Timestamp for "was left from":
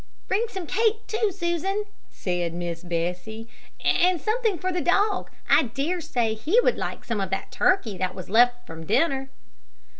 8.15-8.87